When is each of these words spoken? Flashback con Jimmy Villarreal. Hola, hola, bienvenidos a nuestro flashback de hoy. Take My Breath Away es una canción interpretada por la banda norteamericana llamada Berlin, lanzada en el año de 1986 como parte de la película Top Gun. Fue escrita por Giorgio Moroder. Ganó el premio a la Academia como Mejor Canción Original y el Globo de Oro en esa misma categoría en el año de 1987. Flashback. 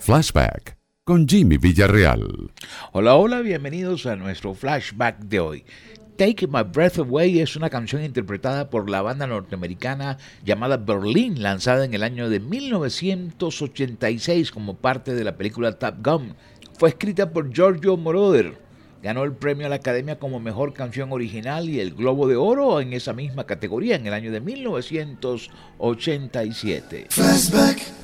Flashback 0.00 0.76
con 1.02 1.26
Jimmy 1.26 1.56
Villarreal. 1.56 2.52
Hola, 2.92 3.14
hola, 3.14 3.40
bienvenidos 3.40 4.04
a 4.04 4.16
nuestro 4.16 4.52
flashback 4.52 5.18
de 5.20 5.40
hoy. 5.40 5.64
Take 6.18 6.46
My 6.46 6.62
Breath 6.62 6.98
Away 6.98 7.40
es 7.40 7.56
una 7.56 7.70
canción 7.70 8.04
interpretada 8.04 8.68
por 8.68 8.90
la 8.90 9.00
banda 9.00 9.26
norteamericana 9.26 10.18
llamada 10.44 10.76
Berlin, 10.76 11.42
lanzada 11.42 11.86
en 11.86 11.94
el 11.94 12.02
año 12.02 12.28
de 12.28 12.38
1986 12.38 14.50
como 14.50 14.76
parte 14.76 15.14
de 15.14 15.24
la 15.24 15.38
película 15.38 15.72
Top 15.72 16.04
Gun. 16.04 16.34
Fue 16.76 16.90
escrita 16.90 17.30
por 17.30 17.50
Giorgio 17.50 17.96
Moroder. 17.96 18.58
Ganó 19.02 19.24
el 19.24 19.32
premio 19.32 19.64
a 19.64 19.70
la 19.70 19.76
Academia 19.76 20.18
como 20.18 20.38
Mejor 20.38 20.74
Canción 20.74 21.12
Original 21.12 21.70
y 21.70 21.80
el 21.80 21.94
Globo 21.94 22.28
de 22.28 22.36
Oro 22.36 22.82
en 22.82 22.92
esa 22.92 23.14
misma 23.14 23.44
categoría 23.44 23.96
en 23.96 24.06
el 24.06 24.12
año 24.12 24.30
de 24.30 24.42
1987. 24.42 27.06
Flashback. 27.08 28.03